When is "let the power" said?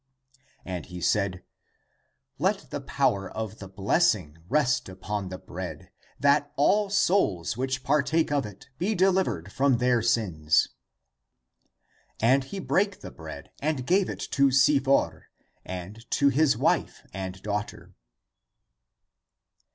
2.39-3.29